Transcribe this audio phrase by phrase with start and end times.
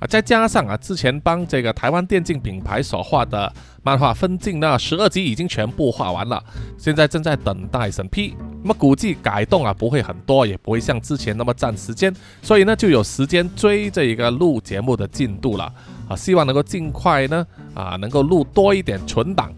[0.00, 3.52] 啊，再加上啊，之前帮这个台湾电竞品牌所画的
[3.82, 6.40] 漫画分镜呢，十二集已经全部画完了，
[6.78, 8.36] 现在正在等待审批。
[8.62, 15.72] 那么估计改动啊不会很多，也不会像之前那么占时间，所以呢就有时间追这一个录节目的进度了。
[16.08, 19.52] 啊，希望能够尽快呢啊能够录多一点存档。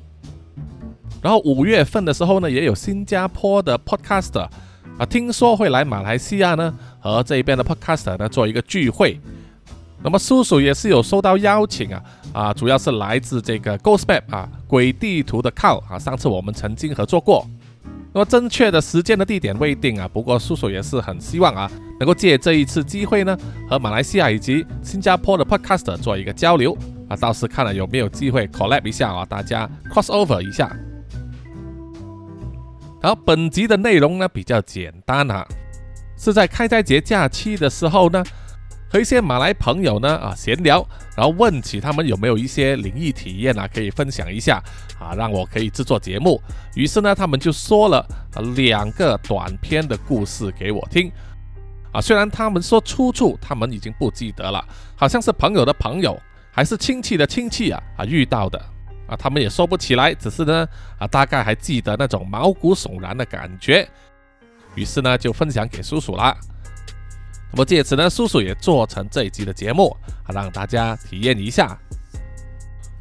[1.21, 4.49] 然后五月份的时候呢，也有新加坡的 podcaster
[4.97, 9.21] 啊，听说会来马来西亚呢和这一边的 podcaster 呢做一个聚会。
[10.03, 17.47] 那么叔叔也是有收到邀请啊，啊，主要是来自这个 Ghost Map 啊，鬼地图的 Call 啊，上次我们曾经合作过。
[18.13, 23.37] 那么正确的时间的地点未定啊，不过叔叔也是很希望啊，能够借这一次机会呢，
[23.69, 26.75] 和马来西亚以及新加坡的 Podcaster 做一个交流
[27.09, 30.75] 啊，到时看了有没有机会 collab 一下啊，大家 cross over 一下。
[33.03, 35.47] 好，本集的内容呢比较简单啊，
[36.17, 38.25] 是在开斋节假期的时候呢。
[38.91, 40.85] 和一些马来朋友呢啊闲聊，
[41.17, 44.61] 然后问起他们有没有一些灵异体验啊，可以分享一下
[44.99, 46.43] 啊，让我可以制作节目。
[46.75, 48.05] 于是呢，他们就说了
[48.57, 51.09] 两个短篇的故事给我听
[51.93, 52.01] 啊。
[52.01, 54.61] 虽然他们说出处他们已经不记得了，
[54.97, 58.59] 好像是朋友的朋友还是亲戚的亲戚啊啊遇到的
[59.07, 60.67] 啊，他们也说不起来，只是呢
[60.99, 63.89] 啊大概还记得那种毛骨悚然的感觉。
[64.75, 66.37] 于是呢就分享给叔叔了。
[67.53, 71.77] 那么借此呢，叔叔也做成这一集的节目啊，让大家体验一下。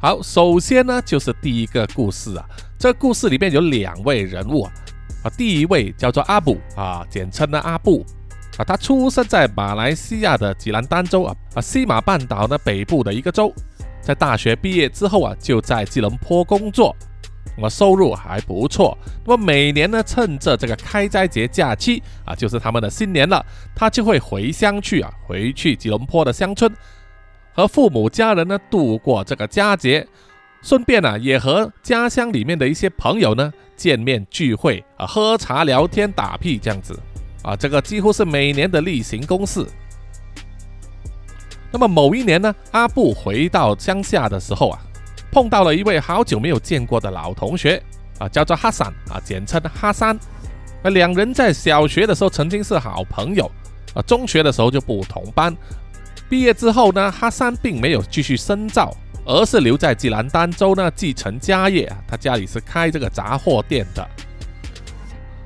[0.00, 2.44] 好，首先呢就是第一个故事啊，
[2.78, 4.72] 这故事里面有两位人物啊，
[5.24, 8.04] 啊，第一位叫做阿布啊，简称呢阿布
[8.56, 13.52] 啊，他出生在马来西亚的吉兰丹州啊，啊，西马半岛呢北部的一个州，
[14.02, 16.96] 在大学毕业之后啊，就在吉隆坡工作。
[17.60, 18.96] 那么收入还不错。
[19.22, 23.44] 那么每年呢，趁着这个开斋节假期啊，就是他们的新年了，
[23.76, 26.74] 他就会回乡去啊，回去吉隆坡的乡村，
[27.52, 30.08] 和父母家人呢度过这个佳节，
[30.62, 36.98] 顺便呢也和家乡里面的一些朋友呢见面聚会啊，喝茶聊天打屁这样子
[37.42, 39.66] 啊，这个几乎是每年的例行公事。
[41.70, 44.80] 那么某一年呢，阿布回到乡下的时候啊。
[45.30, 47.82] 碰到了一位好久没有见过的老同学
[48.18, 50.18] 啊，叫做哈桑啊，简称哈山。
[50.82, 53.50] 那两人在小学的时候曾经是好朋友
[53.94, 55.56] 啊，中学的时候就不同班。
[56.28, 61.98] 毕业之后呢，哈山并没有继续深造，而是留在吉兰丹州呢继承家业啊。
[62.08, 64.08] 他家里是开这个杂货店的，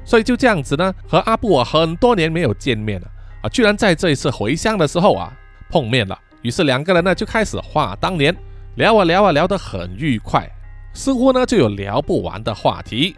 [0.05, 3.09] 所以就这样子呢，和阿布啊很多年没有见面了
[3.43, 5.33] 啊，居然在这一次回乡的时候啊
[5.69, 6.19] 碰面了。
[6.43, 8.35] 于是两个人呢就开始话当年。
[8.77, 10.49] 聊啊聊啊聊得很愉快，
[10.93, 13.15] 似乎呢就有聊不完的话题。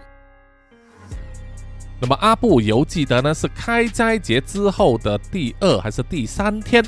[1.99, 6.85] 那么阿布犹记得呢是开斋节之后的第二还是第三天，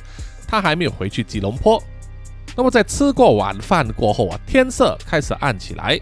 [0.47, 1.83] 他还没有回去吉隆坡。
[2.55, 5.99] 那么在吃过晚饭过后啊，天色开始暗起来，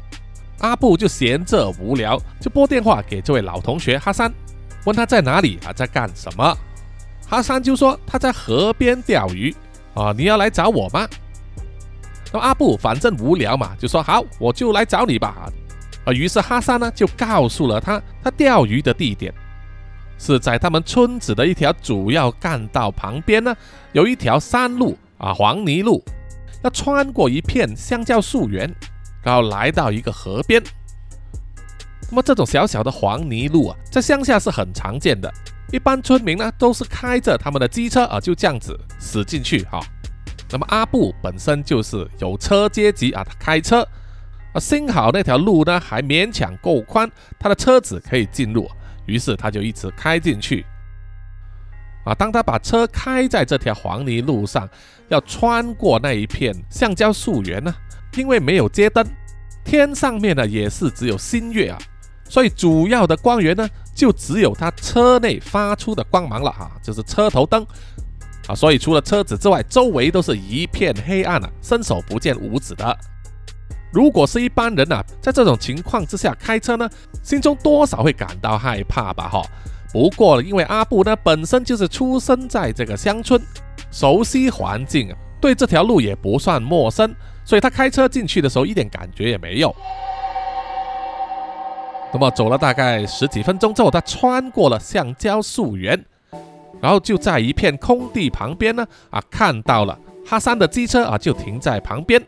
[0.59, 4.33] 阿布就闲着无聊，就拨电话给这位老同学哈山，
[4.85, 6.57] 问他在哪里啊，在干什么。
[7.29, 9.55] 哈山就说他在河边钓鱼
[9.95, 11.07] 啊，你要来找我吗？
[12.37, 15.51] 那阿布反正无聊嘛，就说好，我就来找你吧。
[16.05, 19.33] 啊，于是哈桑呢就告诉了他，他钓鱼的地点
[20.19, 23.57] 是在他们村子的一条主要干道旁边呢，
[23.93, 26.05] 有一条山路啊，黄泥路，
[26.63, 28.71] 要穿过一片香蕉树园，
[29.23, 30.63] 然后来到一个河边。
[32.11, 35.33] 那么这种小小的黄泥路啊，在乡下是很常见的，
[35.73, 39.81] 一般村民呢都是开着他们的机车啊，就这样子驶进去哈。
[40.51, 43.83] 那么阿布本身就是有车阶级啊，他开车
[44.53, 48.69] 啊，幸好那条路呢还勉强够宽，他的车子可以进入，
[49.07, 50.65] 于是他就一直开进去
[52.05, 52.15] 啊。
[52.15, 54.69] 当他把车开在这条黄泥路上，
[55.09, 57.75] 要穿过那一片橡胶树园呢，
[58.17, 59.05] 因为没有街灯，
[59.65, 61.79] 天上面呢也是只有星月啊，
[62.29, 67.67] 所以主要的光源呢就只有他车内发出的光芒了啊，就是车头灯。
[68.49, 72.97] 啊，所以除了车子之外，周围都是一片黑暗啊，伸手不见五指的。
[73.93, 76.89] 如果是一般人呐，在这种情况之下开车呢，
[77.23, 79.29] 心中多少会感到害怕吧？
[79.29, 79.43] 哈。
[79.93, 83.41] 不过因为阿布呢本身就是出生在这个乡村，
[83.91, 87.15] 熟悉环境，对这条路也不算陌生，
[87.45, 89.75] 所以他开车进去的时候一点感觉也没有。
[92.13, 96.05] 那么走了大概十几分钟之后，他穿过了橡胶树园，
[96.81, 102.23] 然后就在一片空地旁边呢，啊，看到了哈桑的机车啊，就停在旁边。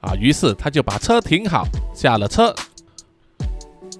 [0.00, 2.54] 啊，于是他就把车停好，下了车。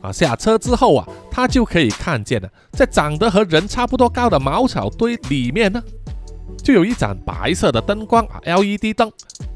[0.02, 5.82] 啊，下车之后啊，他就可以看见了，在长得和人差不多高的茅草堆里面呢，
[6.62, 9.10] 就有一盏白色的灯光啊，LED 灯。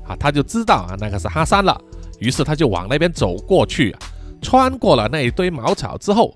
[0.07, 1.79] 啊，他就知道啊，那个是哈山了。
[2.19, 3.95] 于是他就往那边走过去，
[4.41, 6.35] 穿过了那一堆茅草之后，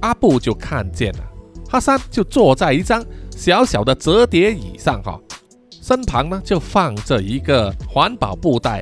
[0.00, 1.20] 阿布就看见了
[1.74, 5.18] 哈山就坐在一张小小的折叠椅上，哈，
[5.82, 8.80] 身旁呢就放着一个环保布袋。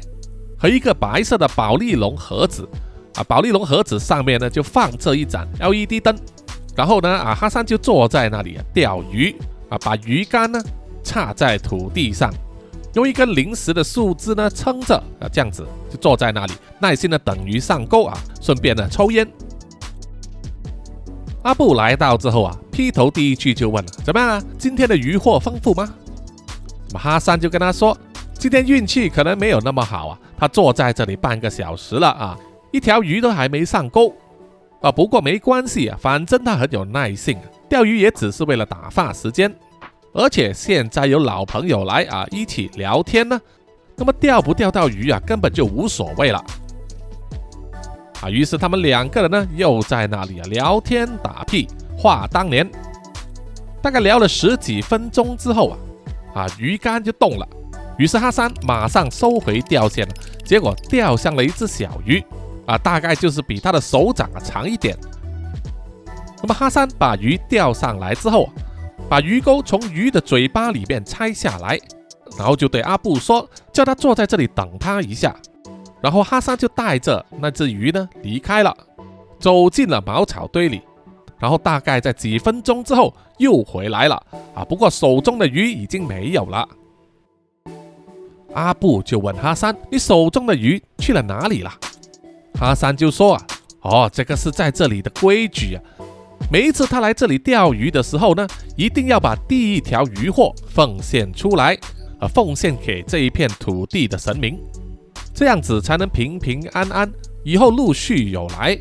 [0.58, 2.68] 和一个白色的宝丽龙盒子
[3.14, 6.14] 啊，宝丽龙盒子上面呢就放着一盏 LED 灯，
[6.76, 9.34] 然后呢啊哈三就坐在那里钓鱼
[9.70, 10.62] 啊，把鱼竿呢
[11.02, 12.30] 插在土地上，
[12.92, 19.26] 用一根临时的树枝呢撑着啊，这样子就坐在那里耐心的等鱼上钩啊，顺便呢抽烟。
[21.42, 24.42] 阿布来到之后啊，劈头第一句就问：怎么样啊？
[24.58, 25.92] 今天的渔获丰富吗？
[26.88, 27.96] 那么哈桑就跟他说。
[28.38, 32.36] 今天运气可能没有那么好啊，他坐在这里半个小时了啊，
[32.72, 34.12] 一条鱼都还没上钩
[34.80, 34.90] 啊。
[34.90, 39.54] 不过没关系啊，反正他很有耐性，钓鱼也只是为了打发时间。
[40.12, 43.40] 而且现在有老朋友来啊，一起聊天呢，
[43.96, 46.44] 那么钓不钓到鱼啊，根本就无所谓了
[48.22, 48.30] 啊。
[48.30, 52.66] 于是他们两个人呢，又在那里啊聊天打屁话当年。
[53.82, 55.76] 大概聊了十几分钟之后啊，
[56.42, 57.46] 啊鱼竿就动了。
[57.98, 60.14] 于是哈山马上收回钓线了，
[60.44, 62.24] 结果钓上了一只小鱼，
[62.66, 64.96] 啊，大概就是比他的手掌啊长一点。
[66.40, 68.48] 那么哈山把鱼钓上来之后，
[69.08, 71.78] 把鱼钩从鱼的嘴巴里面拆下来，
[72.38, 75.36] 然后就对阿布说，叫他坐在这里等他一下。
[76.02, 78.76] 然后哈山就带着那只鱼呢离开了，
[79.38, 80.82] 走进了茅草堆里。
[81.38, 84.14] 然后大概在几分钟之后又回来了，
[84.54, 86.68] 啊，不过手中的鱼已经没有了。
[88.54, 91.72] 阿布就问哈山：“你手中的鱼去了哪里了？”
[92.54, 93.46] 哈山就说：“啊，
[93.80, 95.82] 哦，这个是在这里的规矩啊。
[96.50, 98.46] 每一次他来这里钓鱼的时候呢，
[98.76, 101.76] 一定要把第一条鱼货奉献出来，
[102.20, 104.60] 呃，奉献给这一片土地的神明，
[105.34, 107.12] 这样子才能平平安安，
[107.44, 108.78] 以后陆续有来。”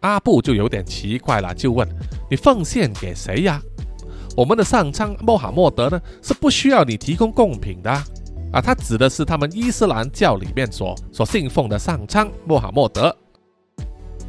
[0.00, 1.88] 阿布就有点奇怪了，就问
[2.30, 3.60] ：“你奉献给谁呀？”
[4.36, 7.90] 我们的上苍穆罕默德呢，是不需要你提供贡品的
[8.52, 13.14] 啊，他指的是他们伊斯兰教里面所所信奉的上苍穆罕默德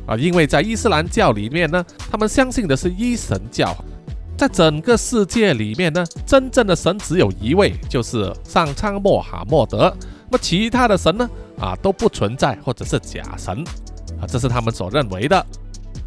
[0.07, 3.75] 啊，因为在伊斯兰教里面呢，他们相信的是一神教，
[4.35, 9.95] 在整个世界里面呢，真正的神只有一位，就是上苍穆罕默德，
[10.31, 11.29] 那么其他的神呢，
[11.59, 13.63] 啊都不存在或者是假神
[14.21, 15.45] 啊，这是他们所认为的。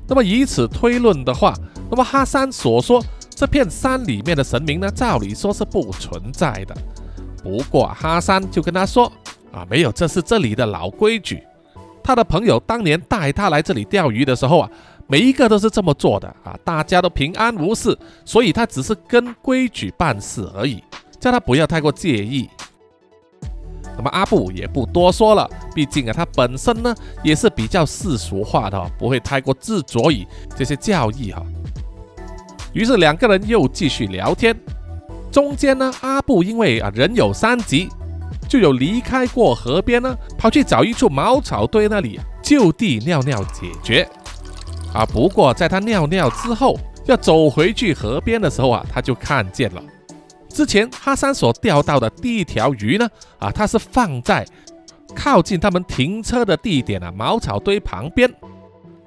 [0.08, 1.54] 那么以此推论的话，
[1.90, 3.02] 那么哈山所说。
[3.34, 6.76] 这片山里面的神明呢，照理说是不存在的。
[7.43, 9.10] 不过哈山就跟他说
[9.50, 11.43] ：“啊，没有，这是这里的老规矩。
[12.05, 14.70] 他的朋友当年带他来这里钓鱼的时候啊，
[15.08, 20.81] 每一个都是这么做的啊，大家都平安无事，所以他只是跟规矩办事而已，
[21.19, 22.48] 叫他不要太过介意。”
[24.03, 26.93] 那么阿布也不多说了，毕竟啊，他本身呢
[27.23, 31.41] 也是比较世俗化的，不会太过执着于这些教义哈。
[32.73, 34.59] 于是两个人又继续聊天，
[35.31, 37.89] 中间呢，阿布因为啊人有三急，
[38.49, 44.03] 就有离开过河边呢，跑去找一处茅草堆那里就地尿尿解决。
[44.93, 49.81] 啊，不过在他尿尿之后要走回去河边的时候啊，他就看见了
[50.53, 54.47] 之前哈山所钓到的第一条鱼呢，啊，它是放在
[55.15, 58.32] 靠近他们停车的地点啊茅草堆旁边，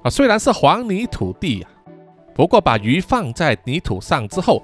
[0.02, 1.68] 啊，虽然是黄泥土地呀。
[2.34, 4.62] 不过，把鱼放在泥土上之后，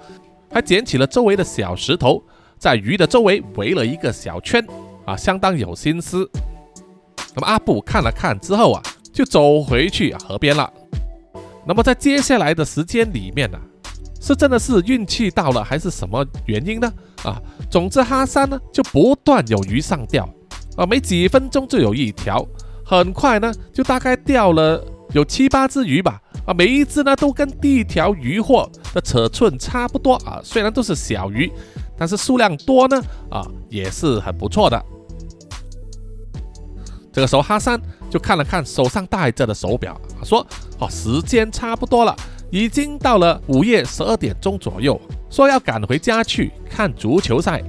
[0.52, 2.22] 还捡起了周围的小石头，
[2.58, 4.62] 在鱼的周围围了一个小圈，
[5.06, 6.28] 啊，相当有心思。
[7.34, 10.70] 那么阿布看了看之后啊，就走回去河边了。
[11.64, 13.58] 那么在接下来的时间里面呢，
[14.22, 16.92] 是真的是运气到了，还是什么原因呢？
[17.24, 20.24] 啊，总之哈山呢就不断有鱼上钓，
[20.76, 22.46] 啊，没几分钟就有一条，
[22.86, 24.80] 很快呢就大概钓了
[25.12, 26.22] 有七八只鱼吧。
[26.46, 31.50] 啊，每一只呢都跟第一条鱼货的尺寸差不多啊，虽然都是小鱼，
[31.98, 34.80] 但是数量多呢啊也是很不错的。
[37.12, 40.46] 这个时候哈三就看了看手上戴着的手表，说
[40.80, 42.16] ：“哦，时间差不多了，
[42.52, 47.62] 已经到了午夜十二点钟左右，说要赶回家去看足球赛。”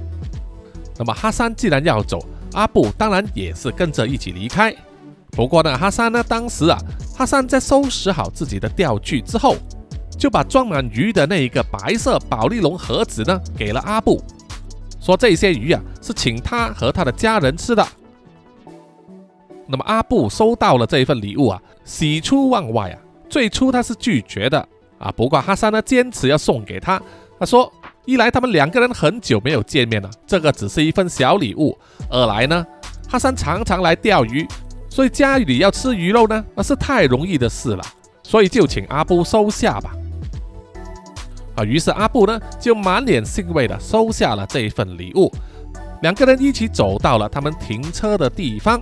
[0.98, 2.18] 那么哈桑既然要走，
[2.52, 4.72] 阿布当然也是跟着一起离开。
[5.30, 6.78] 不过呢，哈桑呢，当时啊，
[7.16, 9.56] 哈桑在收拾好自己的钓具之后，
[10.18, 14.22] 就把装满鱼的那一个白色宝丽龙盒子呢，给了阿布，
[15.00, 17.84] 说这些鱼啊是请他和他的家人吃的。
[19.66, 23.00] 那么阿布收到了这一份礼物啊，喜出望外啊。
[23.26, 24.68] 最初他是拒绝的
[25.04, 27.00] 啊，不过哈桑呢坚持要送给他。
[27.38, 27.70] 他说，
[28.06, 31.76] 一来他们两个人很久没有见面了，这个只是一份小礼物；
[32.08, 32.66] 二来呢，
[33.06, 34.46] 哈桑常常来钓鱼。
[34.88, 37.84] 所以家里要吃鱼肉呢，那是太容易的事了，
[38.22, 39.90] 所以就请阿布收下吧。
[41.56, 45.30] 啊，于是阿布呢就满脸欣慰的收下了这一份礼物。
[46.00, 48.80] 两个人一起走到了他们停车的地方。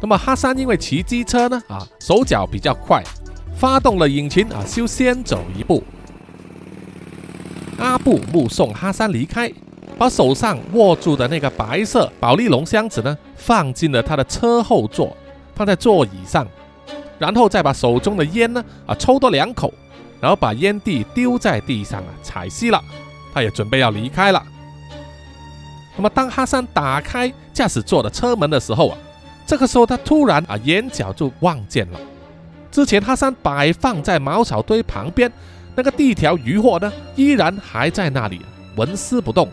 [0.00, 3.02] 那么哈桑因为骑机车呢，啊手脚比较快，
[3.56, 5.82] 发动了引擎啊，就先走一步。
[7.78, 9.52] 阿布目送哈桑离开。
[9.98, 15.16] 把手上握住的那个白色宝丽龙箱子呢，放进了他的车后座，
[15.54, 16.46] 放在座椅上，
[17.18, 19.72] 然后再把手中的烟呢啊抽多两口，
[20.20, 22.78] 然后把烟蒂丢在地上啊踩熄了，
[23.32, 24.42] 他也准备要离开了。
[25.96, 28.98] 那么当哈桑打开驾驶座的车门的时候啊，
[29.46, 31.98] 这个时候他突然啊眼角就望见了，
[32.76, 35.32] 之前哈桑摆放在茅草堆旁边
[35.74, 38.42] 那个第一条渔获呢，依然还在那里
[38.76, 39.48] 纹丝不动。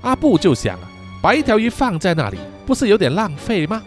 [0.00, 0.88] 阿布就想啊，
[1.22, 3.82] 把一条鱼放在那里，不是有点浪费吗？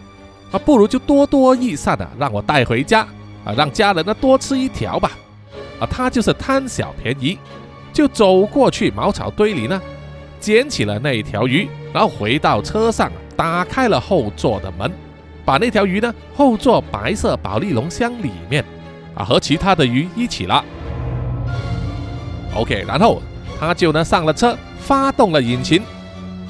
[0.52, 3.00] 啊，不如就多多益善的让我带回家
[3.44, 5.10] 啊，让家人呢多吃一条吧。
[5.80, 7.36] 啊，他就是贪小便宜，
[7.92, 9.82] 就走过去茅草堆里呢，
[10.38, 14.92] 捡起了那一条鱼，然后回到车上，打开了后座的门，
[15.48, 18.62] 把那条鱼呢后座白色宝丽龙箱里面
[19.14, 20.62] 啊和其他的鱼一起了。
[22.54, 23.22] OK，然后
[23.58, 25.82] 他就呢上了车，发动了引擎。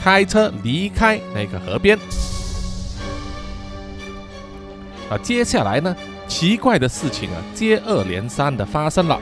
[0.02, 1.96] 开车离开那个河边
[5.08, 5.94] 啊，接下来呢，
[6.26, 9.20] 奇怪的事情啊接二连三的发生了。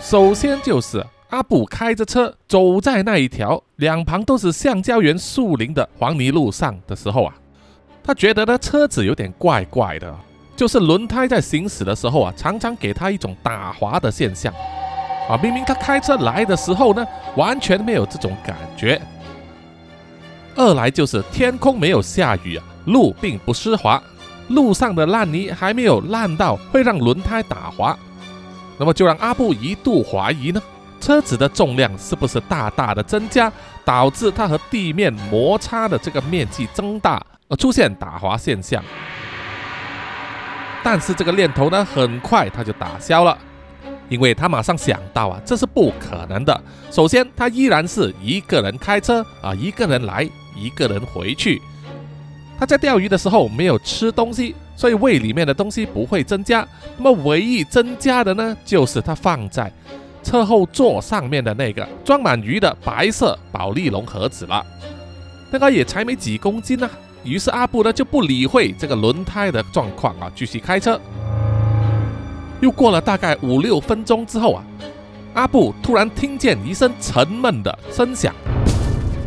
[0.00, 7.34] 首先就是阿布开着车走在那一条两旁都是橡胶园树林的黄泥路上的时候啊，
[8.08, 10.10] 他觉得呢车子有点怪怪的，
[10.56, 14.50] 就是轮胎在行驶的时候啊，常常给他一种打滑的现象
[15.28, 15.36] 啊。
[15.42, 18.98] 明明他开车来的时候呢，完全没有这种感觉。
[20.56, 24.02] 二来就是天空没有下雨啊，路并不湿滑，
[24.48, 27.94] 路上的烂泥还没有烂到会让轮胎打滑，
[28.78, 30.62] 那么就让阿布一度怀疑呢，
[30.98, 33.52] 车子的重量是不是大大的增加，
[33.84, 38.82] 导致它和地面摩擦的这个面积增大而出现打滑现象。
[40.82, 43.36] 但是这个念头呢，很快他就打消了，
[44.08, 46.60] 因为他马上想到啊，这是不可能的。
[46.90, 50.28] 首先，他依然是一个人开车啊，一个人来。
[50.60, 51.62] 一个人回去，
[52.58, 56.66] 他在钓鱼的时候没有吃东西，所以胃里面的东西不会增加。
[56.96, 59.72] 那么唯一增加的呢，就是他放在
[60.20, 64.66] 车后座上面的那个装满鱼的白色宝丽龙盒子了。
[65.52, 66.90] 那个也才没几公斤呢。
[67.24, 71.00] 于是阿布呢就不理会这个轮胎的状况啊，继续开车。
[72.60, 74.64] 又过了大概五六分钟之后啊，
[75.34, 78.34] 阿布突然听见一声沉闷的声响。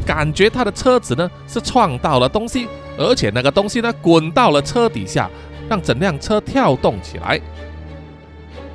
[0.05, 2.67] 感觉他的车子呢是撞到了东西，
[2.97, 5.29] 而且那个东西呢滚到了车底下，
[5.69, 7.39] 让整辆车跳动起来。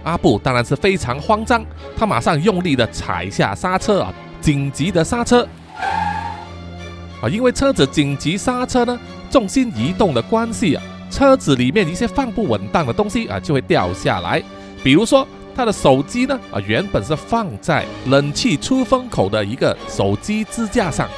[0.04, 1.64] 阿布当然是非常慌张，
[1.96, 5.46] 他马上用力的踩下刹车啊，紧急的刹车
[7.22, 8.98] 啊，因为车子紧急刹车呢，
[9.30, 14.42] 重心移动的关系啊，车子里面一些放不稳当的东西啊就会掉下来，
[14.82, 15.26] 比如说。
[15.56, 16.38] 他的手机呢？
[16.52, 21.08] 啊，原本是放在冷气出风口的一个手机支架上，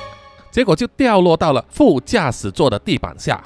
[0.49, 3.43] 结果就掉落到了副驾驶座的地板下。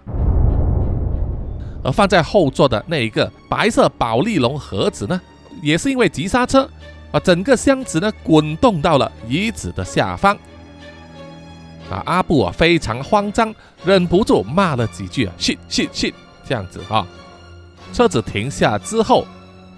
[1.83, 5.19] 而放在后座的那一个白色宝丽龙盒子呢，
[5.63, 6.69] 也是因为急刹车，
[7.11, 10.37] 啊，整个箱子呢滚动到了椅子的下方。
[11.93, 16.15] 啊，阿布啊非常慌张，忍不住骂了几句啊，shit shit shit，
[16.49, 17.07] 这样子啊。
[17.93, 19.27] 车子停下之后。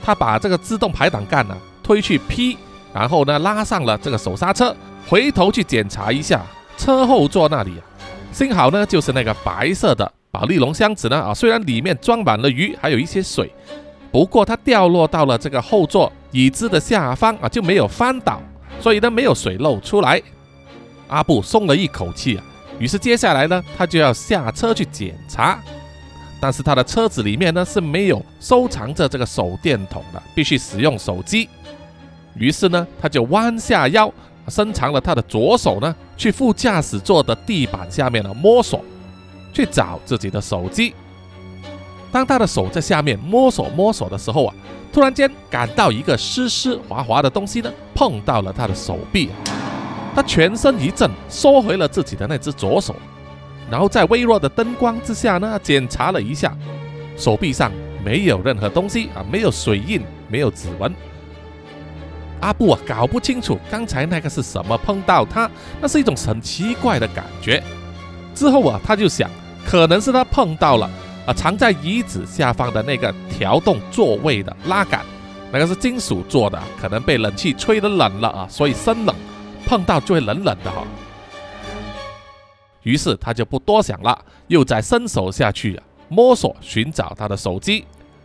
[0.07, 2.59] 他把这个自动排挡杆呢推去 P，
[2.93, 4.77] 然后呢拉上了这个手刹车，
[5.09, 6.43] 回头去检查一下
[6.77, 7.81] 车后座那里啊，
[8.31, 13.51] 幸好呢就是那个白色的宝丽龙箱子呢啊，虽然里面装满了鱼，还有一些水，
[14.13, 18.43] 不过它掉落到了这个后座椅子的下方啊，就没有翻倒，
[18.83, 20.23] 所以呢没有水漏出来。
[21.09, 22.45] 阿布松了一口气啊，
[22.79, 25.59] 于是接下来呢，他就要下车去检查。
[26.41, 31.49] 但是他的车子里面呢是没有收藏着这个手电筒的，必须使用手机。
[32.35, 34.13] 于是呢，他就弯下腰，
[34.49, 38.85] 伸长了他的左手呢，去副驾驶座的地板下面呢摸索，
[39.55, 40.95] 去找自己的手机。
[42.13, 44.55] 当他的手在下面摸索摸索的时候啊，
[44.93, 49.31] 突然间感到一个湿湿滑滑的东西呢碰到了他的手臂，
[50.15, 52.95] 他全身一震，缩回了自己的那只左手。
[53.71, 56.57] 然后在微弱的灯光之下呢，检查了一下
[57.17, 57.73] 手臂上
[58.05, 60.95] 没有任何东西啊，没有水印，没有指纹。
[62.41, 67.63] 阿布啊，搞不清楚刚才那个是什么碰到他，那是一种很奇怪的感觉。
[68.35, 69.31] 之后啊，他就想，
[69.67, 70.91] 可能是他碰到了
[71.27, 75.01] 啊，藏在椅子下方的那个调动座位的拉杆，
[75.51, 79.17] 那个是金属做的，可能被冷气吹得冷了啊，所以生冷，
[79.67, 80.85] 碰到就会冷冷的哈。
[82.83, 84.19] 于是他就不多想了，
[84.49, 87.85] 又再伸手下去摸索寻找他的手机。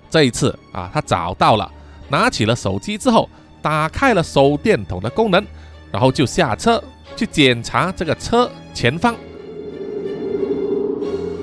[0.09, 1.71] 这一次啊，他找到了，
[2.09, 3.29] 拿起了手机之后，
[3.61, 5.45] 打开了手电筒的功能，
[5.91, 6.83] 然后就下车
[7.15, 9.15] 去检查这个车前方。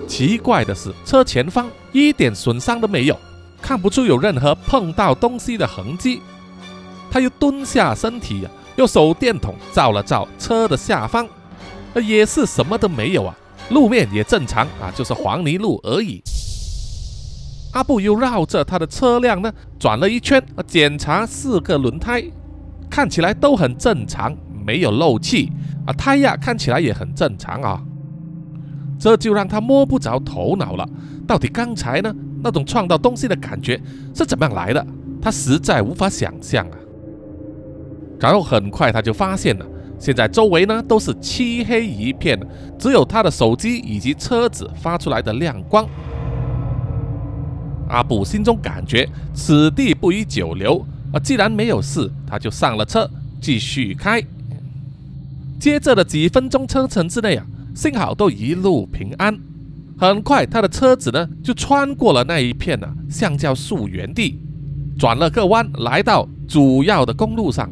[0.07, 3.19] 奇怪的是，车前方一点损伤都没有，
[3.63, 6.21] 看不出有任何碰到东西的痕迹。
[7.11, 11.27] 他又蹲下身体，用手电筒照了照车的下方。
[12.03, 13.35] 也是什么都没有啊，
[13.71, 16.23] 路面也正常啊，就是黄泥路而已。
[17.73, 22.23] 阿布又绕着他的车辆呢转了一圈，检查四个轮胎，
[22.91, 25.51] 看起来都很正常，没有漏气
[25.87, 27.83] 啊，胎压看起来也很正常啊。
[28.99, 30.87] 这就让他摸不着头脑了，
[31.27, 33.81] 到底刚才呢那种撞到东西的感觉
[34.15, 34.87] 是怎么样来的？
[35.23, 36.77] 他实在无法想象啊。
[38.21, 39.67] 然后很快他就发现了。
[39.99, 42.39] 现在周围呢都是漆黑一片，
[42.79, 45.89] 只有他的手机以及车子发出来的亮光。
[47.89, 53.09] 阿布心中感觉此地不宜久留啊，既然没有事，他就上了车
[53.41, 54.23] 继续开。
[55.59, 59.39] 接着的几分钟车程之内啊，幸好都一路平安。
[59.99, 64.39] 很快，他的车子呢就穿过了那一片呢橡胶树原地，
[64.99, 67.71] 转了个弯，来到主要的公路上。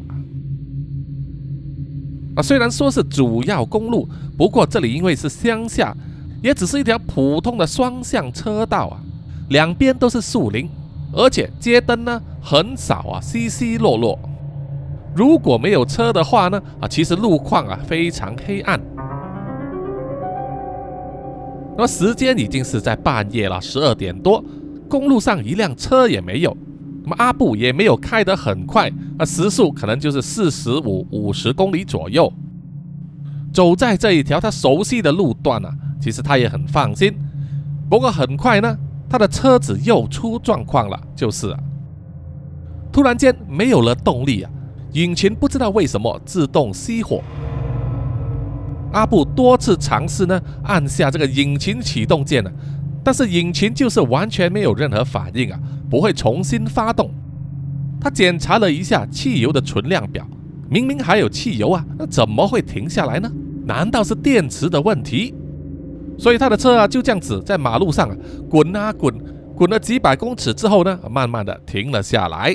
[2.35, 5.95] 啊，虽然说是主要公路，不过这里因为是乡下，
[6.43, 8.99] 也只是一条普通的双向车道啊，
[9.49, 10.69] 两边都是树林，
[11.13, 14.19] 而且街灯呢很少啊，稀稀落落。
[15.15, 18.79] 如果没有车的话呢，啊，其实路况啊非常黑暗。
[21.77, 24.43] 那么时间已经是在半夜了，十二点多，
[24.89, 26.55] 公路上一辆车也没有。
[27.05, 32.33] 那么阿布也没有开得很快，啊，时速可能就是四十五、五十公里左右。
[33.53, 37.13] 走在这一条他熟悉的路段啊，其实他也很放心。
[37.87, 38.75] 不过很快呢，
[39.07, 41.59] 他的车子又出状况了，就是啊，
[42.91, 44.49] 突然间没有了动力啊，
[44.93, 47.21] 引擎不知道为什么自动熄火。
[48.93, 52.51] 阿布多次尝试呢，按下这个引擎启动键呢，
[53.03, 55.59] 但是引擎就是完全没有任何反应啊。
[55.95, 57.09] 不会重新发动。
[58.01, 60.27] 他检查了一下汽油的存量表，
[60.69, 63.31] 明明还有汽油啊，那怎么会停下来呢？
[63.63, 65.33] 难道是电池的问题？
[66.17, 68.15] 所以他的车啊就这样子在马路上啊
[68.49, 69.15] 滚啊滚，
[69.55, 72.53] 滚了几百公尺之后呢，慢慢的停了下来。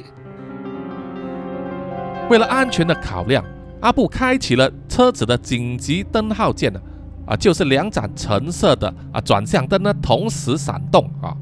[2.28, 3.42] 为了安全的考量，
[3.80, 6.78] 阿布开启了车子的紧急灯号键呢，
[7.24, 11.34] 啊，就是两盏橙色的啊转向灯呢同时闪动啊。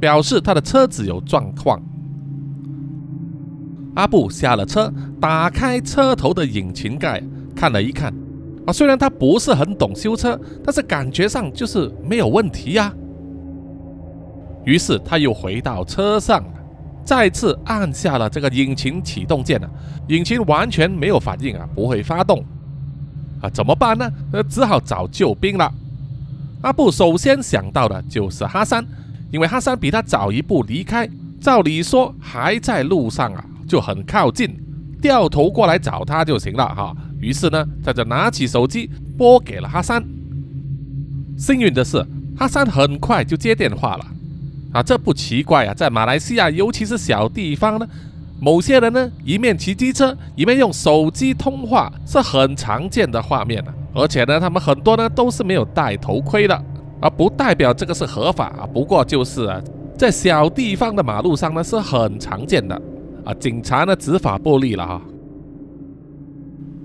[0.00, 1.80] 表示他的车子有状况。
[3.94, 7.22] 阿布下了车，打开车头的引擎盖，
[7.54, 8.12] 看了一看。
[8.66, 12.92] 啊，虽然他不是很懂修车，但是感觉上就是没有问题呀。
[14.64, 16.44] 于是他又回到车上，
[17.04, 19.68] 再次按下了这个引擎启动键了。
[20.08, 22.44] 引擎完全没有反应啊，不会发动。
[23.42, 24.10] 啊，怎么办呢？
[24.32, 25.70] 呃，只好找救兵了。
[26.62, 28.86] 阿布首先想到的就是哈山。
[29.30, 31.08] 因为哈桑比他早一步离开，
[31.40, 34.58] 照理说还在路上啊，就很靠近，
[35.00, 36.94] 掉头过来找他就行了哈。
[37.20, 40.02] 于是呢，他就拿起手机拨给了哈桑。
[41.36, 42.04] 幸运的是，
[42.36, 44.06] 哈桑很快就接电话了
[44.72, 47.86] 啊，这不奇怪啊，在马来西亚，尤其是小地方呢，
[48.40, 56.64] 某些人呢一面骑机车，一面用手机通话是很常见的画面的，而且呢，他们很多呢都是没有戴头盔的。
[57.00, 59.60] 而不代表这个是合法啊，不过就是啊
[59.96, 62.80] 在小地方的马路上呢是很常见的
[63.24, 63.34] 啊。
[63.34, 65.00] 警察呢执法不力了哈。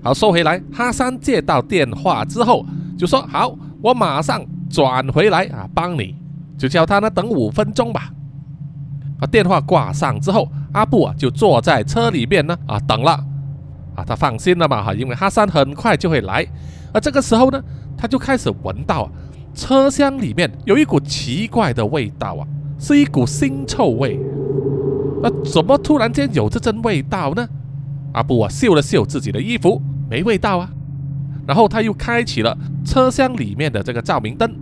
[0.02, 2.64] 好，说回来，哈桑接到电话之后
[2.96, 6.14] 就说：“好，我马上转回来啊，帮你。”
[6.56, 8.10] 就叫他呢等五分钟吧。
[9.20, 13.12] 啊，电话挂上之后，阿布啊就坐在车里面呢啊等了。
[13.96, 16.46] 啊，他放心了嘛哈，因为哈桑很快就会来。
[16.92, 17.60] 而这个时候呢，
[17.96, 19.10] 他就开始闻到，
[19.56, 22.46] 车厢里面有一股奇怪的味道啊，
[22.78, 24.20] 是一股腥臭味。
[25.22, 27.48] 那怎么突然间有这阵味道呢？
[28.12, 30.70] 阿布啊嗅了嗅自己的衣服，没味道啊。
[31.46, 34.54] 然后他又开启了车厢里面的这个照明灯，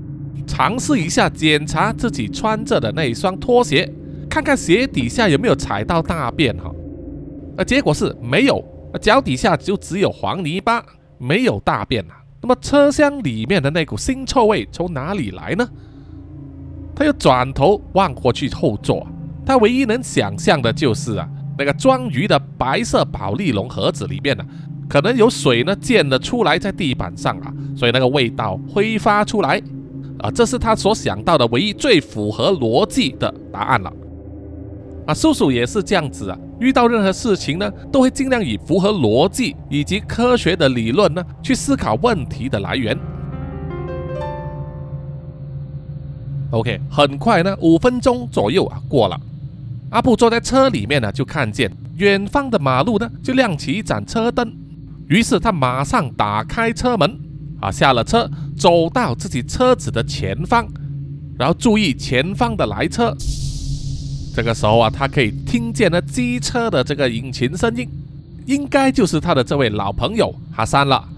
[0.46, 3.92] 尝试一下检查自己穿着的那一双拖鞋，
[4.30, 6.70] 看看鞋底下有没有踩到大便哈。
[7.66, 8.64] 结果是没有。
[9.02, 10.80] 脚底下就只有黄泥巴，
[11.18, 12.14] 没有大便啊。
[12.44, 15.66] 那么车厢里面的那股腥臭味从哪里来呢？
[16.94, 19.06] 他又转头望过去后座，
[19.46, 21.26] 他唯一能想象的就是啊，
[21.56, 24.44] 那个装鱼的白色宝丽龙盒子里面呢，
[24.90, 29.58] 可能有水呢溅了出来在地板上啊，所以那个味道挥发出来
[30.18, 33.90] 啊，这是他所想到的唯一最符合逻辑的答案了。
[35.06, 36.38] 啊，叔叔也是这样子啊。
[36.60, 42.96] 遇到任何事情呢，都会尽量以符合逻辑以及科学的理论呢去思考问题的来源。
[46.50, 49.20] OK，很快呢，五分钟左右啊过了，
[49.90, 54.50] 阿布坐在车里面呢，就看见远方的马路呢就亮起一盏车灯，
[55.08, 57.18] 于是他马上打开车门
[57.60, 60.66] 啊，下了车，走到自己车子的前方，
[61.36, 63.12] 然后注意前方的来车。
[64.34, 67.88] 这个时候啊，他可以听见了机车的这个引擎声音，
[68.46, 71.08] 应该就是他的这位老朋友哈桑了。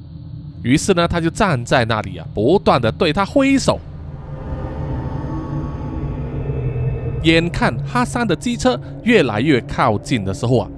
[0.63, 3.81] 于是呢，他就站在那里啊，不断的对他挥手。
[7.23, 10.69] 眼看哈桑的机车越来越靠近的时候啊，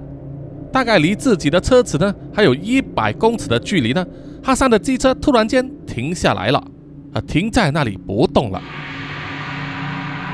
[0.72, 4.06] 大概离自己的车子呢还有一百公尺的距离呢，
[4.44, 6.64] 哈桑的机车突然间停下来了，
[7.14, 8.62] 啊，停在那里不动了。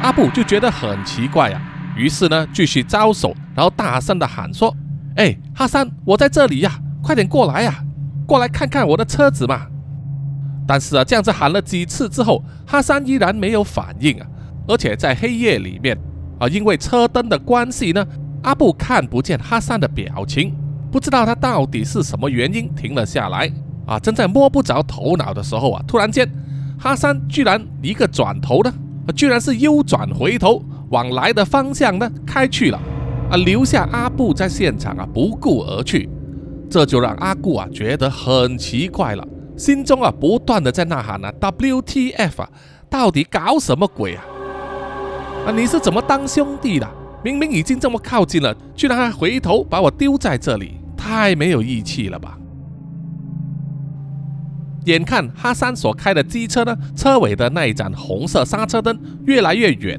[0.03, 1.71] 阿布就觉得很奇怪呀。
[1.97, 4.75] 于是呢，继续招手，然后大声的喊说
[5.17, 7.85] ：“哎，哈桑，我在这里呀，快点过来呀，
[8.27, 9.67] 过来看看我的车子嘛！”
[10.67, 14.27] 但是啊，这样子喊了几次之后，哈桑依然没有反应啊，
[14.67, 15.97] 而且在黑夜里面
[16.39, 18.05] 啊，因为车灯的关系呢，
[18.43, 20.55] 阿布看不见哈桑的表情，
[20.91, 23.53] 不知道他到底是什么原因停了下来
[23.87, 23.99] 啊。
[24.01, 26.29] 正在摸不着头脑的时候啊，突然间，
[26.79, 28.73] 哈桑居然一个转头呢，
[29.15, 30.65] 居然是右转回头。
[30.91, 32.79] 往来的方向呢开去了，
[33.31, 36.09] 啊，留下阿布在现场啊不顾而去，
[36.71, 42.49] 这就让阿布啊觉得很奇怪了，心中啊不断的在呐喊啊 WTF 啊，
[42.89, 44.25] 到底搞什么鬼啊？
[45.47, 46.89] 啊，你是怎么当兄弟的？
[47.23, 52.39] 明明已经这么靠近了，居然还回头把我丢在这里，太没有义气了吧？
[54.85, 59.99] 眼看哈桑所开的机车呢，车尾的那一盏红色刹车灯越来越远。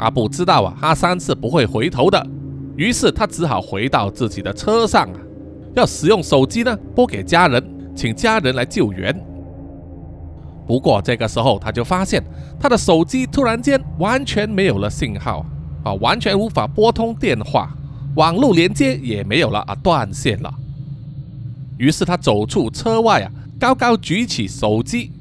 [0.00, 2.26] 阿布知道啊，哈桑是不会回头的，
[2.74, 5.20] 于是他只好回到自己的车上啊，
[5.74, 7.62] 要使用手机呢拨给家人，
[7.94, 9.14] 请家人来救援。
[10.66, 12.22] 不过这个时候他就发现
[12.58, 15.44] 他的手机突然间完全没有了信号
[15.84, 17.70] 啊，完全无法拨通电话，
[18.16, 20.54] 网络连接也没有了啊，断线了。
[21.76, 25.12] 于是他走出车外啊，高高举起手机。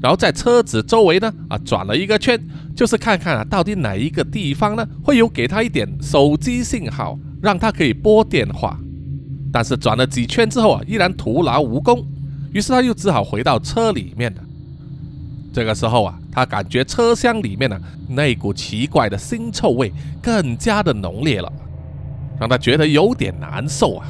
[0.00, 2.40] 然后在车子周围呢，啊，转了一个圈，
[2.78, 8.78] 就是看看啊，到底哪一个地方呢，会有给他一点手机信号，让他可以拨电话。
[9.52, 12.06] 但是转了几圈之后啊，依然徒劳无功。
[12.52, 14.40] 于是他又只好回到车里面了。
[15.52, 17.76] 这个时候啊，他感觉车厢里面呢，
[18.08, 21.52] 那股奇怪的腥臭味更加的浓烈了，
[22.38, 24.06] 让他觉得有点难受啊。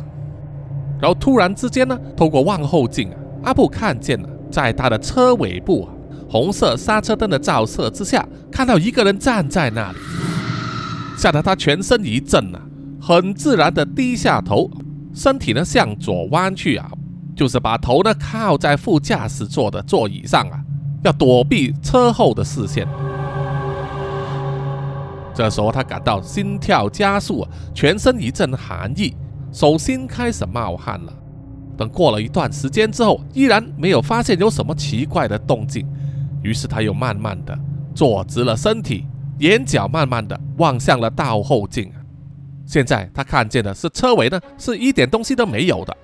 [1.00, 4.28] 然后突然之间呢，透过望后镜啊，阿布看见了。
[4.50, 5.88] 在他的车尾部啊，
[6.28, 9.98] 红色刹车灯的照射之下，看到一个人站在那里，
[11.16, 12.60] 吓得他全身一震啊，
[13.00, 14.70] 很自然的低下头，
[15.14, 16.90] 身体呢向左弯去啊，
[17.34, 20.60] 就是把头呢靠在副驾驶座的座椅上啊，
[21.02, 22.86] 要躲避车后的视线。
[25.34, 29.16] 这时候他感到心跳加速，全身一阵寒意，
[29.50, 31.12] 手心开始冒汗了。
[31.76, 35.86] 等过了一段时间之后，依然没有发现有什么奇怪的动静，
[36.48, 37.56] 于是他又慢慢的
[37.94, 39.04] 坐直了身体，
[39.40, 41.92] 眼角慢慢的望向了倒后镜。
[42.64, 45.94] 现在他看见的是车尾呢，是一点东西都没有的。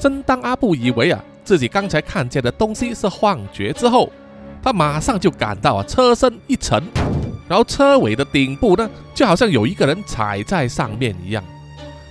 [0.00, 4.10] 正当阿布以为啊自己刚才看见的东西是幻觉之后，
[4.60, 6.82] 他马上就感到啊车身一沉，
[7.48, 11.42] 然后车尾的顶部呢，就好像有一个人踩在上面一样，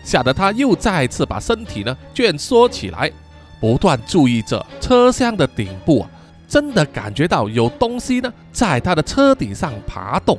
[0.05, 3.12] 吓得他又再次把身体呢蜷缩起来，
[3.60, 6.10] 不断注意着车厢的顶部啊，
[6.51, 10.37] 真的感觉到有东西呢在他的车顶上爬动，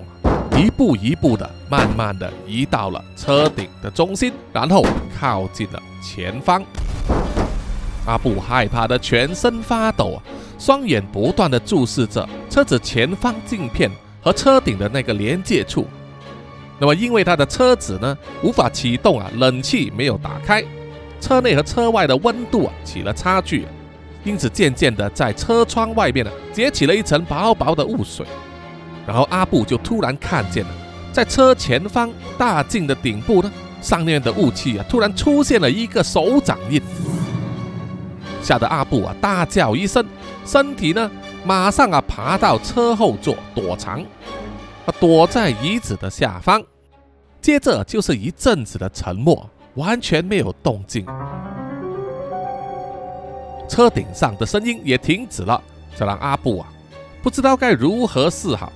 [0.59, 4.85] 一步一步的，慢慢的移到了车顶的中心，然后
[5.18, 6.62] 靠近了前方。
[8.05, 10.20] 阿布害怕的全身发抖，
[10.59, 15.87] 双眼不断的注视着车子前方镜片和车顶的那个连接处。
[16.79, 20.62] 那么，因为他的车子呢无法启动啊，冷气没有打开，
[21.22, 23.66] 车内和车外的温度啊起了差距，
[24.25, 28.27] 因此渐渐的在车窗外面呢结起了一层薄薄的雾水。
[29.07, 30.71] 然后阿布就突然看见了，
[31.13, 36.81] 在车前方大镜的顶部呢，上面的雾气啊突然出现了一个手掌印。
[38.41, 40.05] 吓得阿布啊大叫一声，
[40.45, 41.11] 身体呢
[41.45, 44.01] 马上啊爬到车后座躲藏，
[44.87, 46.63] 啊躲在椅子的下方。
[47.41, 51.05] 接着就是一阵子的沉默，完全没有动静。
[53.73, 55.59] 车顶上的声音也停止了，
[55.97, 56.69] 这让阿布啊
[57.23, 58.71] 不知道该如何是好。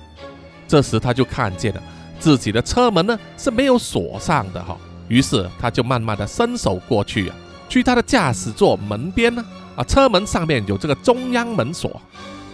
[0.67, 1.83] 这时他就看见了
[2.19, 4.75] 自己的车门呢是没有锁上的哈，
[5.07, 7.35] 于是他就慢慢的伸手过去啊。
[7.69, 12.01] 去他的驾驶座门边呢，啊，车门上面有这个中央门锁，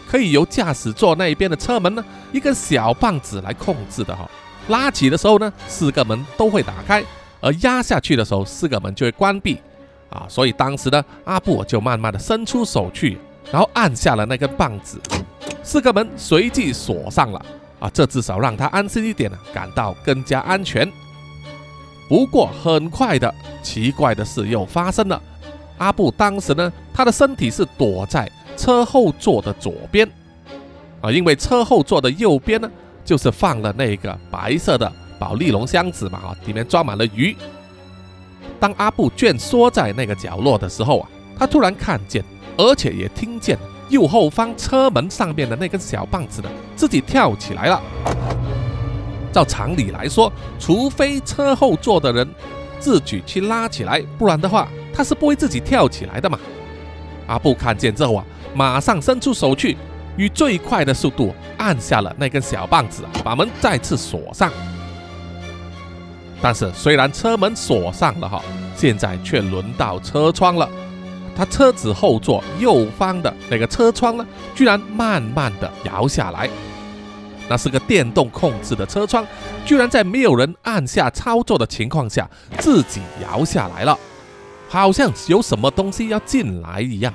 [0.06, 2.04] 可以由驾驶座那一边的车门呢，
[2.34, 4.30] 一根小棒子来控制的哈。
[4.68, 7.04] 拉起的时候呢，四个门都会打开；
[7.40, 9.58] 而压下去的时候，四个门就会关闭。
[10.14, 13.18] 啊，所以当时呢，阿布就慢慢的伸出手去，
[13.52, 15.02] 然后按下了那根棒子，
[15.64, 17.44] 四个门随即锁上了。
[17.80, 20.90] 啊，这至少让他安心一点呢，感到更加安全。
[22.08, 25.22] 不过很快的，奇怪的事又发生了。
[25.80, 30.08] 阿布当时呢，他的身体是躲在车后座的左边，
[31.02, 32.72] 啊，因为车后座的右边呢，
[33.04, 37.36] 就是放了那个白色的宝丽龙箱子嘛，啊，里面装满了鱼。
[38.60, 42.24] 当阿布蜷缩在那个角落的时候啊，他突然看见，
[42.58, 43.58] 而且也听见
[43.90, 47.82] 右后方车门上面的那根小棒子呢，自己跳起来了。
[49.32, 52.28] 照常理来说，除非车后座的人
[52.80, 56.40] 自己去拉起来，不然的话，他是不会自己跳起来的嘛。
[57.28, 59.78] 阿布看见之后啊，马上伸出手去，
[60.18, 64.52] 以最快的速度按下了那根小棒子，把门再次锁上。
[66.44, 68.42] 但是虽然车门锁上了哈，
[68.76, 70.70] 现在却轮到车窗了。
[71.34, 76.50] 他车子后座右方的那个车窗呢，居然慢慢的摇下来。
[77.48, 79.26] 那是个电动控制的车窗，
[79.66, 82.30] 居然在没有人按下操作的情况下
[82.60, 83.98] 自己摇下来了，
[84.68, 87.14] 好像有什么东西要进来一样。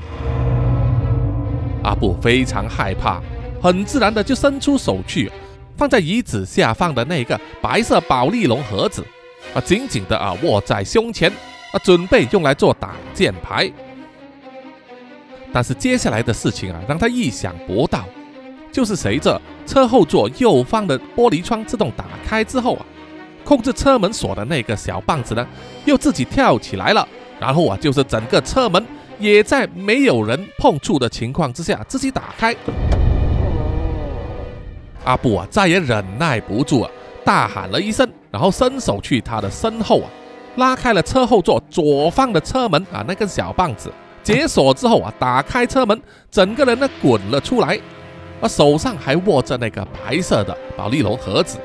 [1.84, 3.20] 阿布非常害怕，
[3.62, 5.30] 很自然的就伸出手去，
[5.76, 9.04] 放在椅子下方的那个白色宝丽龙盒子，
[9.58, 11.28] 啊，紧紧的啊握在胸前，
[11.72, 13.68] 啊，准备用来做挡箭牌。
[15.52, 18.04] 但是接下来的事情啊，让他意想不到。
[18.70, 22.86] 就是随着车后座右方的玻璃窗自动打开之后啊，
[23.44, 25.44] 控制车门锁的那个小棒子呢，
[25.86, 27.08] 又自己跳起来了。
[27.40, 28.84] 然后啊，就是整个车门
[29.18, 32.54] 也在没有人碰触的情况之下自己打开。
[35.04, 36.90] 阿布啊，再也忍耐不住了，
[37.28, 40.08] 大喊了一声，然后伸手去他的身后啊，
[40.56, 47.78] 拉开了车后座左方的车门啊，那根小棒子解锁之后啊，打开车门，整个人呢滚了出来。
[48.40, 51.58] 而手上还握着那个白色的宝丽龙盒子，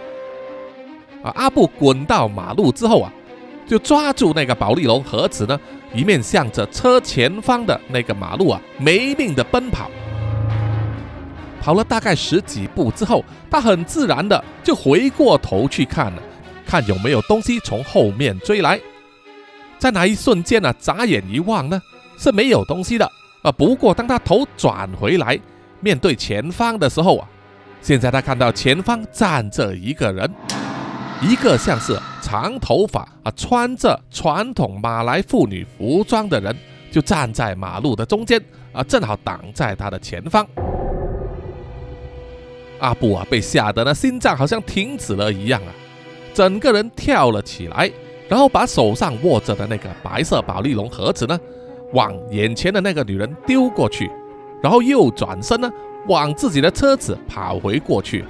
[1.24, 1.32] 啊！
[1.34, 3.10] 阿布滚到马路之后啊，
[3.66, 5.58] 就抓住那个宝丽龙盒子呢，
[5.94, 9.90] 一面向着车前方的那个马路啊，没命的奔跑。
[11.64, 16.22] 跑了大概十几步之后，他很自然的就回过头去看了，
[16.66, 18.78] 看有没有东西从后面追来。
[19.80, 21.82] 在那一瞬间呢，眨眼一望呢，
[22.18, 23.10] 是没有东西的
[23.44, 23.52] 啊。
[23.54, 25.40] 不过当他头转回来，
[25.80, 27.30] 面对前方的时候啊，
[27.82, 30.30] 现在他看到前方站着一个人，
[31.22, 36.54] 一个像是长头发啊、穿着传统马来妇女服装的人，
[36.92, 38.38] 就站在马路的中间
[38.74, 40.46] 啊，正好挡在他的前方。
[42.84, 45.72] 阿布啊，被吓得呢，心脏好像停止了一样啊，
[46.34, 47.90] 整个人跳了起来，
[48.28, 51.40] 然后把手上握着的那个白色宝丽龙盒子呢，
[51.94, 54.12] 往眼前的那个女人丢过去。
[54.62, 55.72] 然后又转身呢，
[56.08, 58.26] 往自己的车子跑回过去。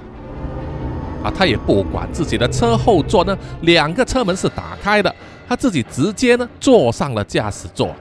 [1.24, 5.12] 啊，他也不管自己的车后座呢，两个车门是打开的，
[5.48, 7.92] 他自己直接呢坐上了驾驶座，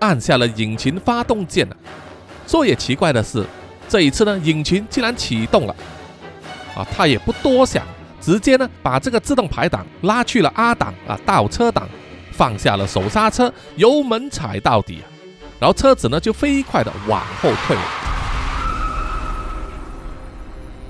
[0.00, 1.68] 按下了引擎发动键
[2.46, 3.44] 说也奇怪的是，
[3.88, 5.76] 这一次呢，引擎竟然启动了。
[6.74, 7.84] 啊，他也不多想，
[8.20, 11.88] 直接呢把这个自动排档拉去了 R 档啊倒车档，
[12.32, 14.98] 放下了手刹车，油门踩到底，
[15.60, 17.76] 然后车子呢就飞快的往后退。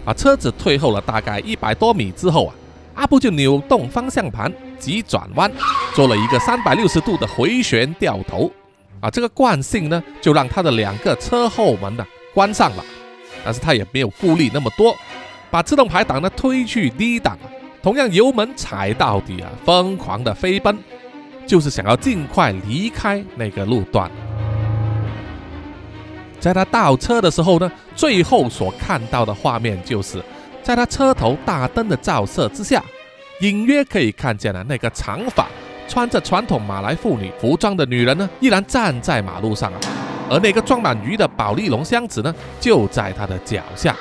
[0.07, 2.54] 啊，车子退后了大概一百多米之后啊，
[2.94, 5.50] 阿布就扭动方向盘，急转弯，
[5.94, 8.50] 做了一个三百六十度的回旋掉头。
[9.00, 12.85] 啊，这个惯性呢，就让他的两个车后门呢关上了。
[13.44, 14.97] 但是他也没有顾虑那么多，
[15.51, 17.38] 把自动排档呢推去低档，
[17.83, 20.79] 同样油门踩到底啊，疯狂的飞奔，
[21.47, 24.11] 就是想要尽快离开那个路段。
[26.40, 30.23] 在他倒车的时候呢，最后所看到的画面就是，
[30.62, 32.83] 在他车头大灯的照射之下，
[33.40, 35.47] 隐约可以看见了那个长发、
[35.87, 39.81] 穿着传统马来妇女服装的女人呢，依然站在马路上啊，
[40.30, 43.94] 而那个装满鱼的宝丽龙箱子呢，就在他的脚下。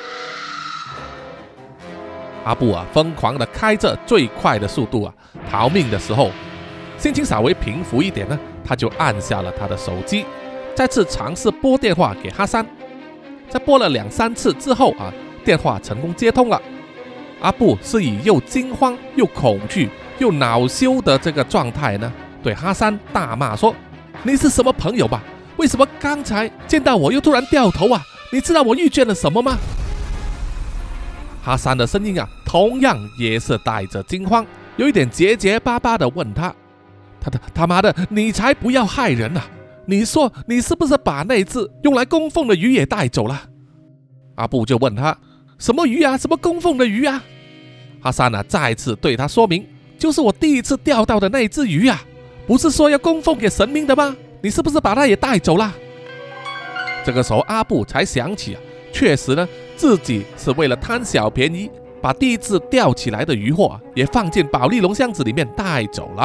[2.45, 5.13] 阿布啊，疯狂的开着最快的速度啊，
[5.49, 6.31] 逃命的时候，
[6.97, 10.25] 心情稍微平复一点呢，他就按下了他的手机。
[10.75, 12.65] 再次尝试拨电话给哈桑，
[13.49, 15.13] 在拨了两三次之后啊，
[15.45, 16.61] 电话成功接通了。
[17.41, 23.75] 阿布是以又惊慌又恐惧又恼羞的这个状态呢，对哈桑大骂说
[24.23, 25.23] ：“你是什么朋友吧？
[25.57, 28.01] 为什么刚才见到我又突然掉头啊？
[28.31, 29.57] 你知道我遇见了什么吗？”
[31.43, 34.45] 哈桑的声音啊，同样也是带着惊慌，
[34.77, 36.53] 有一点结结巴巴的问他
[37.19, 39.41] ：“他的他妈的，你才不要害人呐！”
[39.85, 43.41] 你说你是不是把那只用来供奉的鱼也带走了？
[44.35, 45.15] 阿布就问他
[45.59, 46.17] 什么鱼啊？
[46.17, 47.21] 什么供奉的鱼啊？
[48.01, 52.01] 哈桑呢再次对他说明，就是我第一次钓到的那只鱼啊，
[52.47, 54.15] 不是说要供奉给神明的吗？
[54.43, 55.73] 你是不是把他也带走了？
[57.05, 66.23] 这个时候阿布才想起啊，确实呢，自己是为了贪小便宜，把第一次钓起来的鱼货也放进宝丽龙箱子里面带走了。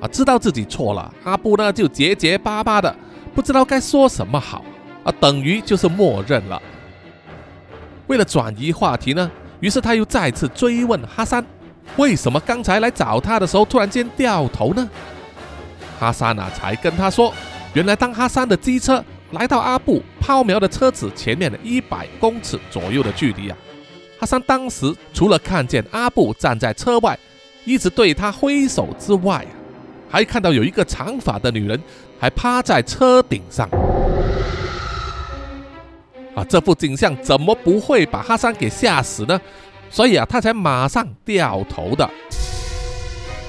[0.00, 2.94] 啊，知道自己错了，阿布呢就结结巴巴的，
[3.34, 4.64] 不知道该说什么好，
[5.02, 6.62] 啊，等于就是默认了。
[8.06, 9.28] 为了转移话题呢，
[9.58, 11.44] 于是他又再次追问哈桑，
[11.96, 14.88] 为什么刚才来找他的时候突然间掉头呢？
[15.98, 17.32] 哈桑啊才跟他说，
[17.72, 23.56] 原来当哈桑的机车来到阿布抛锚的车子前面的一百公尺左右的距离啊，
[24.18, 27.18] 哈桑当时除了看见阿布站在车外，
[27.64, 29.52] 一直对他挥手之外啊。
[30.10, 31.80] 还看到有一个长发的女人，
[32.20, 33.68] 还趴在车顶上。
[36.36, 39.40] 啊，这幅景象怎么不会把哈桑给吓死呢？
[39.90, 42.08] 所以啊，他才马上掉头的。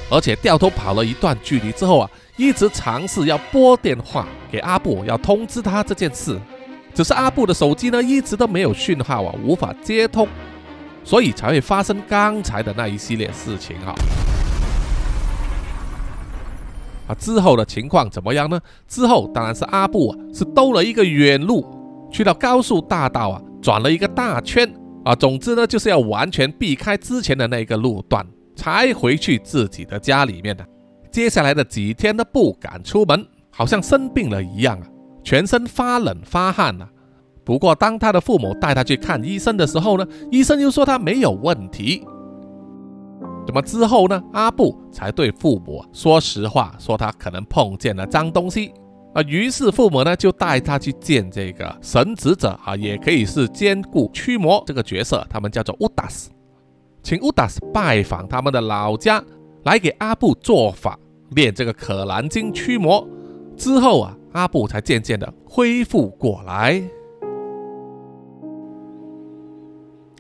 [0.10, 6.40] 而且掉头跑了一段距离之后啊，一直尝试要拨电话给阿布，要通知他这件事。
[6.94, 10.28] 只是阿布的手机呢，一直都没有讯号啊，无法接通，
[11.04, 13.96] 所以才会发生刚才的那一系列事情啊。
[17.08, 18.60] 啊，之后的情况怎么样呢？
[18.88, 21.66] 之后当然是阿布啊，是兜了一个远路，
[22.12, 24.70] 去到高速大道啊，转了一个大圈
[25.06, 25.16] 啊。
[25.16, 30.66] 总之呢，就是要完全避开之前的那个路段，才回去自己的家里面的。
[31.16, 34.86] 接下来的几天都不敢出门，好像生病了一样啊，
[35.24, 36.90] 全身发冷发汗啊。
[37.46, 42.06] 不过当他的父母带他去看医生的时候呢，医生又说他没有问题。
[43.48, 44.22] 那么之后呢？
[44.34, 48.74] 阿布才对父母说实话，说他可能碰见了脏东西
[49.14, 49.22] 啊。
[49.22, 56.30] 于是父母呢就带他去见这个神职者啊，也可以是兼顾驱魔这个角色，他们叫做乌达斯，
[57.02, 59.24] 请乌达斯拜访他们的老家，
[59.64, 63.08] 来给阿布做法，练这个可兰经驱魔。
[63.58, 66.84] 之后啊，阿布才渐渐的恢复过来。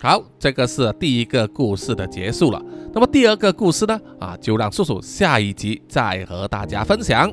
[0.01, 2.61] 好，这个是第一个故事的结束了。
[2.93, 3.99] 那么第二个故事呢？
[4.19, 7.31] 啊，就让叔叔下一集再和大家分享。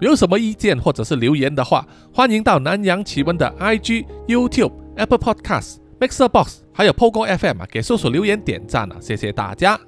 [0.00, 9.78] 有什么意见或者是留言的话，欢迎到南洋奇闻的 IG、YouTube、Apple Podcasts、Mixer Box 还有 Pogo FM 啊，给叔叔留言点赞啊，谢谢大家。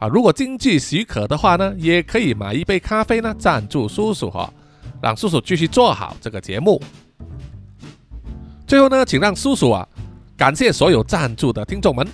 [0.00, 4.50] 啊，如果经济许可的话呢，也可以买一杯咖啡呢，赞助叔叔哈，
[5.02, 6.82] 让叔叔继续做好这个节目。
[8.66, 9.86] 最后呢，请让叔叔啊。
[10.38, 12.08] 感谢所有赞助的听众们。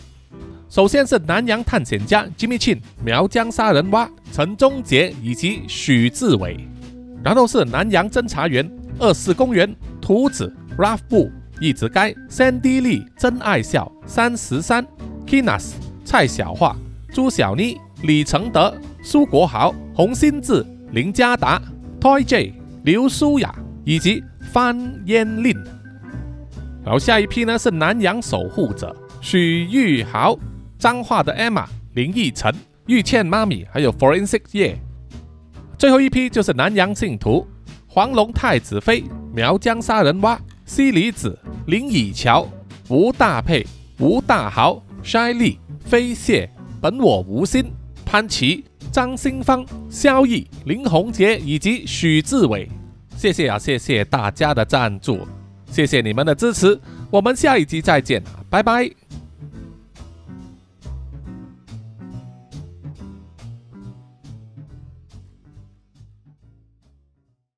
[0.68, 6.58] 首先是南洋探险家 Jimmy Chin、苗疆杀人蛙陈忠杰以及许志伟，
[7.22, 8.68] 然后是南洋侦查员
[8.98, 11.30] 二四公园图子 Ralph 布
[11.60, 14.84] 一直该 Sandy Lee 真爱笑三十三
[15.24, 15.74] Kinas
[16.04, 16.76] 蔡小桦
[17.16, 20.62] 朱小妮李承德苏国豪洪新志
[20.92, 21.58] 林家达
[21.98, 22.52] Toy J
[22.84, 23.54] 刘舒雅
[23.86, 25.56] 以及方嫣令。
[26.84, 30.38] 然后下一批呢是南洋守护者许玉豪、
[30.78, 31.64] 彰化的 Emma、
[31.94, 32.54] 林奕晨、
[32.86, 34.78] 玉倩妈咪，还有 Forensic 叶。
[35.78, 37.46] 最后一批就是南洋信徒，
[37.86, 39.02] 黄龙太子妃、
[39.32, 42.46] 苗疆杀人蛙、西里子、林以乔、
[42.90, 43.66] 吴大佩、
[44.00, 46.50] 吴大豪、筛利、飞蟹、
[46.80, 47.64] 本我吴昕、
[48.04, 52.68] 潘琪、张新芳、萧毅、林宏杰以及许志伟。
[53.16, 55.26] 谢谢啊，谢谢大家的赞助，
[55.70, 56.78] 谢谢你们的支持，
[57.10, 58.90] 我们下一集再见，拜拜。